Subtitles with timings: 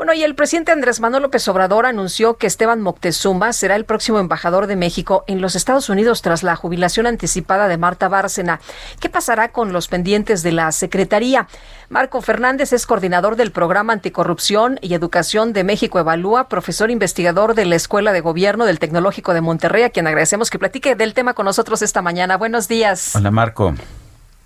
[0.00, 4.18] Bueno, y el presidente Andrés Manuel López Obrador anunció que Esteban Moctezuma será el próximo
[4.18, 8.60] embajador de México en los Estados Unidos tras la jubilación anticipada de Marta Bárcena.
[8.98, 11.48] ¿Qué pasará con los pendientes de la Secretaría?
[11.90, 17.66] Marco Fernández es coordinador del Programa Anticorrupción y Educación de México Evalúa, profesor investigador de
[17.66, 21.34] la Escuela de Gobierno del Tecnológico de Monterrey, a quien agradecemos que platique del tema
[21.34, 22.38] con nosotros esta mañana.
[22.38, 23.14] Buenos días.
[23.16, 23.74] Hola, Marco.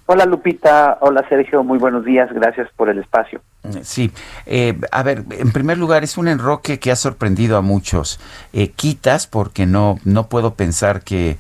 [0.07, 3.41] Hola Lupita, hola Sergio, muy buenos días, gracias por el espacio.
[3.83, 4.11] Sí,
[4.45, 8.21] eh, a ver, en primer lugar es un enroque que ha sorprendido a muchos.
[8.53, 11.39] Eh, quitas porque no, no puedo pensar que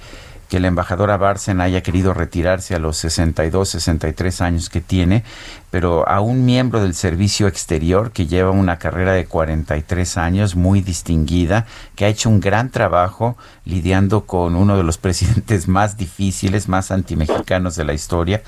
[0.54, 1.18] que la embajadora
[1.64, 5.24] haya querido retirarse a los 62, 63 años que tiene,
[5.72, 10.80] pero a un miembro del servicio exterior que lleva una carrera de 43 años muy
[10.80, 11.66] distinguida,
[11.96, 16.92] que ha hecho un gran trabajo lidiando con uno de los presidentes más difíciles, más
[16.92, 18.44] antimexicanos de la historia,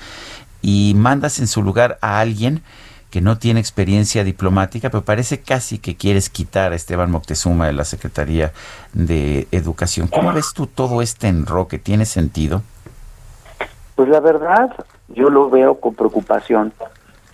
[0.61, 2.63] y mandas en su lugar a alguien
[3.21, 7.83] no tiene experiencia diplomática, pero parece casi que quieres quitar a Esteban Moctezuma de la
[7.83, 8.51] Secretaría
[8.93, 10.07] de Educación.
[10.07, 11.79] ¿Cómo ves tú todo este enroque?
[11.79, 12.61] ¿Tiene sentido?
[13.95, 14.71] Pues la verdad,
[15.09, 16.73] yo lo veo con preocupación.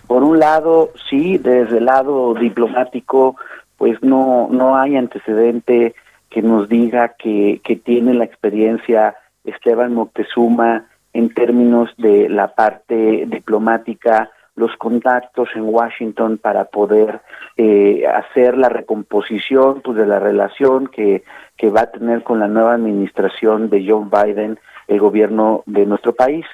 [0.06, 3.36] Por un lado, sí, desde el lado diplomático,
[3.76, 5.94] pues no, no hay antecedente
[6.30, 13.24] que nos diga que, que tiene la experiencia Esteban Moctezuma en términos de la parte
[13.26, 17.20] diplomática los contactos en Washington para poder
[17.56, 21.24] eh, hacer la recomposición pues, de la relación que,
[21.56, 26.14] que va a tener con la nueva administración de John Biden el gobierno de nuestro
[26.14, 26.46] país.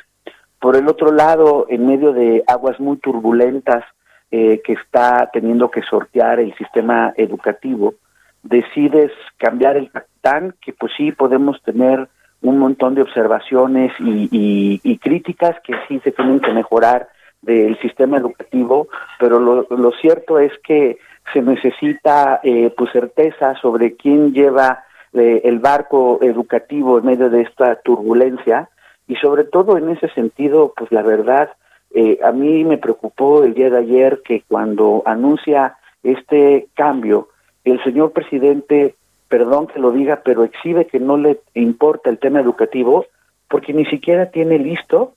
[0.59, 3.85] Por el otro lado, en medio de aguas muy turbulentas
[4.31, 7.95] eh, que está teniendo que sortear el sistema educativo,
[8.43, 12.09] decides cambiar el capitán, que pues sí podemos tener
[12.43, 17.09] un montón de observaciones y, y, y críticas que sí se tienen que mejorar
[17.43, 20.99] del sistema educativo, pero lo, lo cierto es que
[21.33, 27.43] se necesita eh, pues certeza sobre quién lleva eh, el barco educativo en medio de
[27.43, 28.69] esta turbulencia.
[29.07, 31.51] Y sobre todo en ese sentido pues la verdad
[31.93, 37.29] eh, a mí me preocupó el día de ayer que cuando anuncia este cambio
[37.65, 38.95] el señor presidente
[39.29, 43.07] perdón que lo diga pero exhibe que no le importa el tema educativo
[43.49, 45.15] porque ni siquiera tiene listo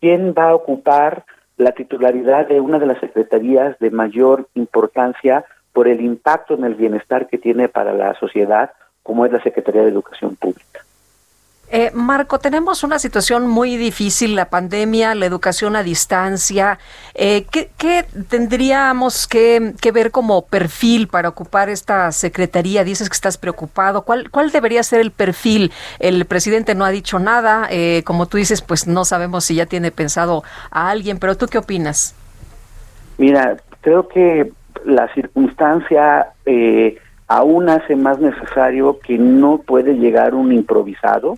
[0.00, 1.24] quién va a ocupar
[1.58, 6.76] la titularidad de una de las secretarías de mayor importancia por el impacto en el
[6.76, 8.70] bienestar que tiene para la sociedad,
[9.02, 10.77] como es la Secretaría de Educación Pública.
[11.70, 16.78] Eh, Marco, tenemos una situación muy difícil, la pandemia, la educación a distancia.
[17.14, 22.84] Eh, ¿qué, tendríamos que, ver como perfil para ocupar esta secretaría?
[22.84, 24.02] Dices que estás preocupado.
[24.02, 25.70] ¿Cuál, cuál debería ser el perfil?
[25.98, 27.68] El presidente no ha dicho nada.
[27.70, 31.48] Eh, como tú dices, pues no sabemos si ya tiene pensado a alguien, pero ¿tú
[31.48, 32.14] qué opinas?
[33.18, 34.52] Mira, creo que
[34.86, 36.32] la circunstancia
[37.26, 41.36] aún hace más necesario que no puede llegar un improvisado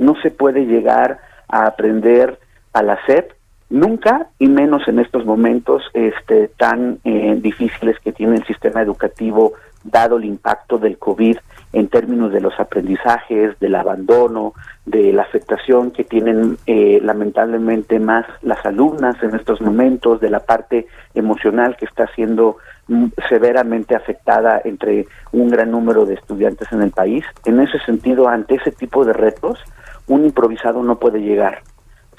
[0.00, 2.38] no se puede llegar a aprender
[2.72, 3.32] a la SEP
[3.68, 9.52] nunca y menos en estos momentos este tan eh, difíciles que tiene el sistema educativo
[9.84, 11.38] dado el impacto del COVID
[11.72, 18.26] en términos de los aprendizajes, del abandono, de la afectación que tienen eh, lamentablemente más
[18.42, 22.56] las alumnas en estos momentos, de la parte emocional que está siendo
[22.88, 27.24] mm, severamente afectada entre un gran número de estudiantes en el país.
[27.44, 29.60] En ese sentido, ante ese tipo de retos,
[30.10, 31.62] un improvisado no puede llegar.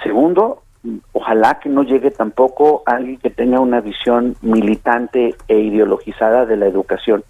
[0.01, 0.63] Segundo,
[1.11, 6.67] ojalá que no llegue tampoco alguien que tenga una visión militante e ideologizada de la
[6.67, 7.23] educación.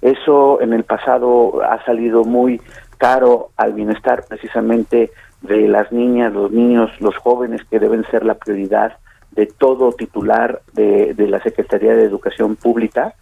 [0.00, 2.60] Eso en el pasado ha salido muy
[2.96, 5.10] caro al bienestar precisamente
[5.42, 8.96] de las niñas, los niños, los jóvenes que deben ser la prioridad
[9.32, 13.14] de todo titular de, de la Secretaría de Educación Pública.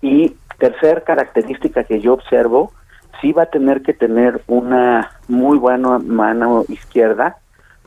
[0.00, 2.72] Y tercer característica que yo observo
[3.20, 7.38] sí va a tener que tener una muy buena mano izquierda,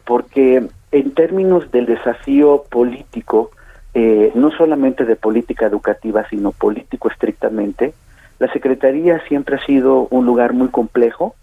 [0.06, 3.52] porque en términos del desafío político,
[3.94, 7.94] eh, no solamente de política educativa, sino político estrictamente,
[8.40, 11.36] la Secretaría siempre ha sido un lugar muy complejo,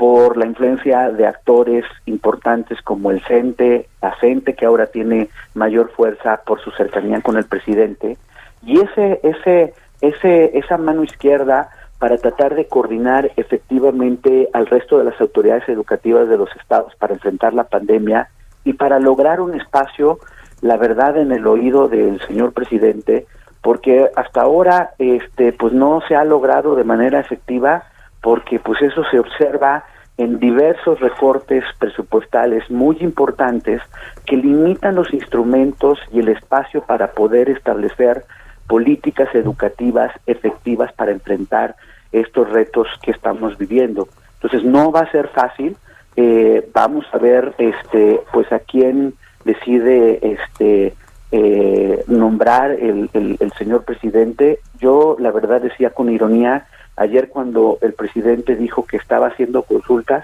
[0.00, 5.90] por la influencia de actores importantes como el CENTE, la CENTE que ahora tiene mayor
[5.90, 8.16] fuerza por su cercanía con el presidente,
[8.64, 11.68] y ese, ese, ese, esa mano izquierda
[12.00, 17.12] para tratar de coordinar efectivamente al resto de las autoridades educativas de los estados para
[17.12, 18.30] enfrentar la pandemia
[18.64, 20.18] y para lograr un espacio,
[20.62, 23.26] la verdad, en el oído del señor presidente,
[23.60, 27.84] porque hasta ahora este pues no se ha logrado de manera efectiva
[28.22, 29.84] porque pues eso se observa
[30.16, 33.82] en diversos recortes presupuestales muy importantes
[34.24, 38.24] que limitan los instrumentos y el espacio para poder establecer
[38.70, 41.74] políticas educativas efectivas para enfrentar
[42.12, 44.08] estos retos que estamos viviendo.
[44.34, 45.76] Entonces no va a ser fácil.
[46.14, 49.14] Eh, vamos a ver, este, pues a quién
[49.44, 50.94] decide, este,
[51.32, 54.60] eh, nombrar el, el señor presidente.
[54.78, 56.68] Yo, la verdad, decía con ironía
[57.00, 60.22] Ayer cuando el presidente dijo que estaba haciendo consultas,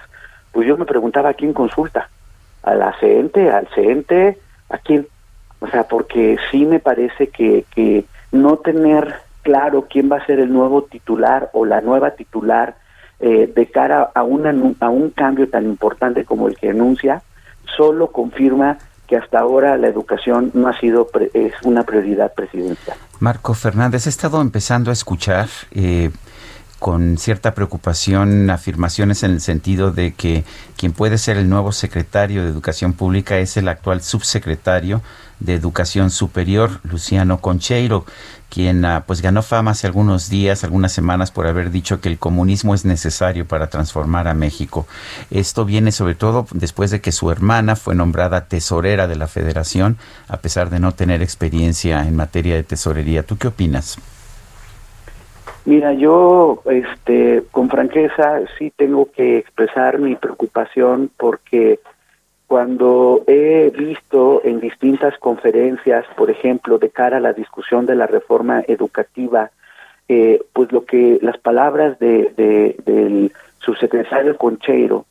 [0.52, 2.10] pues yo me preguntaba a quién consulta,
[2.62, 4.38] a la CENTE, al CENTE,
[4.68, 5.06] a quién.
[5.60, 8.04] O sea, porque sí me parece que, que
[8.36, 12.76] no tener claro quién va a ser el nuevo titular o la nueva titular
[13.20, 17.22] eh, de cara a, una, a un cambio tan importante como el que anuncia,
[17.76, 22.96] solo confirma que hasta ahora la educación no ha sido es una prioridad presidencial.
[23.20, 26.10] Marco Fernández, he estado empezando a escuchar eh,
[26.86, 30.44] con cierta preocupación afirmaciones en el sentido de que
[30.76, 35.02] quien puede ser el nuevo secretario de Educación Pública es el actual subsecretario
[35.40, 38.06] de Educación Superior, Luciano Concheiro,
[38.50, 42.20] quien ah, pues ganó fama hace algunos días, algunas semanas por haber dicho que el
[42.20, 44.86] comunismo es necesario para transformar a México.
[45.32, 49.96] Esto viene sobre todo después de que su hermana fue nombrada tesorera de la Federación,
[50.28, 53.24] a pesar de no tener experiencia en materia de tesorería.
[53.24, 53.98] ¿Tú qué opinas?
[55.66, 61.80] Mira, yo, este, con franqueza, sí tengo que expresar mi preocupación porque
[62.46, 68.06] cuando he visto en distintas conferencias, por ejemplo, de cara a la discusión de la
[68.06, 69.50] reforma educativa,
[70.08, 75.04] eh, pues lo que las palabras de, de, del subsecretario Concheiro,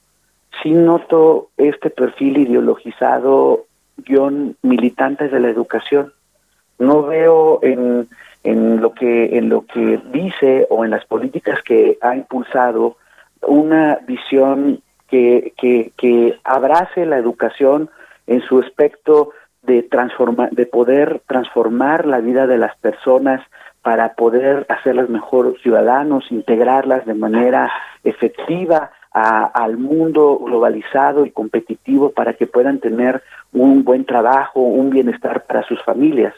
[0.63, 3.66] sí noto este perfil ideologizado,
[3.98, 6.13] guion militantes de la educación.
[6.80, 8.08] No veo en
[8.46, 12.98] en lo que en lo que dice o en las políticas que ha impulsado
[13.42, 17.90] una visión que, que, que abrace la educación
[18.28, 19.32] en su aspecto
[19.64, 23.42] de transformar de poder transformar la vida de las personas
[23.82, 27.72] para poder hacerlas mejor ciudadanos, integrarlas de manera
[28.04, 34.92] efectiva a, al mundo globalizado y competitivo para que puedan tener un buen trabajo, un
[34.92, 36.34] bienestar para sus familias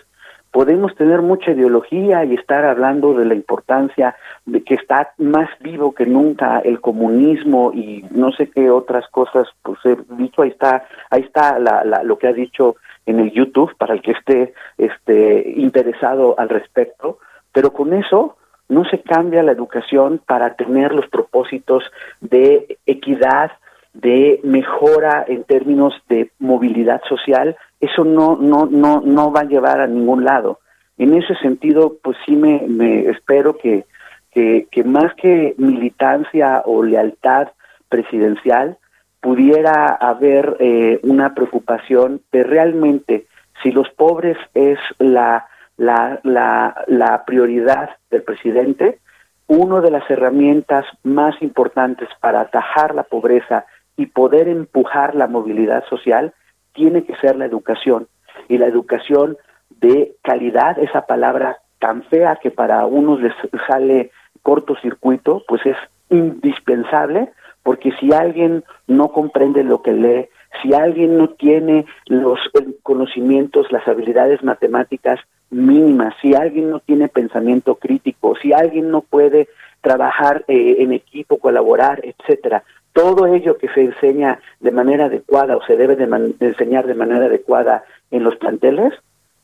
[0.57, 4.15] podemos tener mucha ideología y estar hablando de la importancia
[4.48, 9.48] de que está más vivo que nunca el comunismo y no sé qué otras cosas,
[9.62, 13.30] pues he dicho, ahí está, ahí está la, la, lo que ha dicho en el
[13.30, 17.19] YouTube para el que esté este, interesado al respecto,
[17.51, 18.38] pero con eso
[18.68, 21.83] no se cambia la educación para tener los propósitos
[22.19, 23.51] de equidad,
[23.94, 29.81] de mejora en términos de movilidad social, eso no, no, no, no va a llevar
[29.81, 30.59] a ningún lado.
[30.97, 33.85] En ese sentido, pues sí me, me espero que,
[34.31, 37.50] que, que más que militancia o lealtad
[37.89, 38.77] presidencial,
[39.21, 43.27] pudiera haber eh, una preocupación de realmente
[43.62, 45.47] si los pobres es la,
[45.77, 48.99] la, la, la prioridad del presidente,
[49.47, 55.83] una de las herramientas más importantes para atajar la pobreza y poder empujar la movilidad
[55.85, 56.33] social
[56.77, 58.07] tiene que ser la educación.
[58.47, 59.35] Y la educación
[59.81, 63.33] de calidad, esa palabra tan fea que para unos les
[63.67, 64.11] sale
[64.43, 65.75] cortocircuito, pues es
[66.09, 67.31] indispensable,
[67.63, 70.29] porque si alguien no comprende lo que lee,
[70.61, 72.39] si alguien no tiene los
[72.83, 75.19] conocimientos, las habilidades matemáticas
[75.49, 79.49] mínimas, si alguien no tiene pensamiento crítico, si alguien no puede
[79.81, 82.63] trabajar eh, en equipo, colaborar, etcétera,
[82.97, 86.06] todo ello que se enseña de manera adecuada o se debe de,
[86.39, 88.92] enseñar de manera adecuada en los planteles,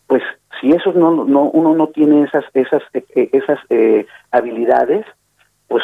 [0.07, 0.23] pues
[0.59, 5.05] si eso no, no uno no tiene esas esas eh, eh, esas eh, habilidades,
[5.67, 5.83] pues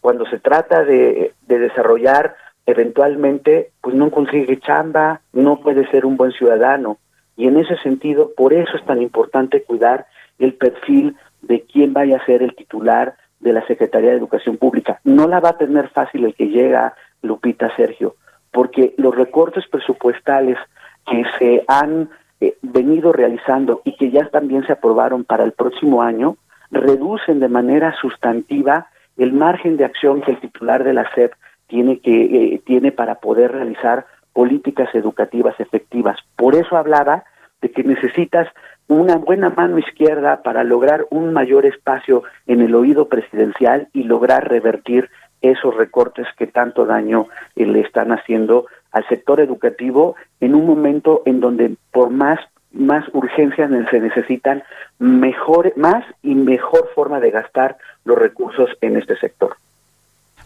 [0.00, 6.16] cuando se trata de, de desarrollar eventualmente, pues no consigue chamba, no puede ser un
[6.16, 6.98] buen ciudadano.
[7.36, 10.06] Y en ese sentido, por eso es tan importante cuidar
[10.38, 15.00] el perfil de quién vaya a ser el titular de la Secretaría de Educación Pública.
[15.04, 18.16] No la va a tener fácil el que llega Lupita Sergio,
[18.52, 20.58] porque los recortes presupuestales
[21.06, 22.10] que se han
[22.40, 26.36] eh, venido realizando y que ya también se aprobaron para el próximo año,
[26.70, 31.32] reducen de manera sustantiva el margen de acción que el titular de la SEP
[31.66, 36.18] tiene que eh, tiene para poder realizar políticas educativas efectivas.
[36.36, 37.24] Por eso hablaba
[37.60, 38.48] de que necesitas
[38.86, 44.48] una buena mano izquierda para lograr un mayor espacio en el oído presidencial y lograr
[44.48, 45.10] revertir
[45.42, 51.22] esos recortes que tanto daño eh, le están haciendo al sector educativo en un momento
[51.26, 52.40] en donde por más
[52.72, 54.62] más urgencias se necesitan
[54.98, 59.56] mejor más y mejor forma de gastar los recursos en este sector.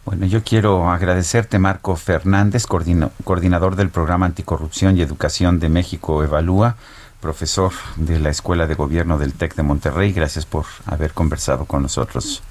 [0.05, 6.77] Bueno, yo quiero agradecerte, Marco Fernández, coordinador del programa Anticorrupción y Educación de México Evalúa,
[7.21, 10.13] profesor de la Escuela de Gobierno del TEC de Monterrey.
[10.13, 12.43] Gracias por haber conversado con nosotros.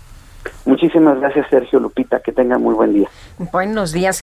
[0.65, 2.19] Muchísimas gracias, Sergio Lupita.
[2.19, 3.09] Que tenga muy buen día.
[3.51, 4.20] Buenos días.